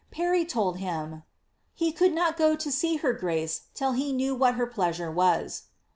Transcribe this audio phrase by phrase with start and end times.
[0.07, 1.23] ^' Parry told him, ^
[1.75, 5.11] he could not go to see her grace till he knew what her plea sure
[5.11, 5.65] was."